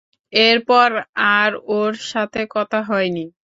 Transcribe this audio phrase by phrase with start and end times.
[0.33, 0.89] এরপর
[1.35, 3.25] আর ওর সাথে কথা হয়নি।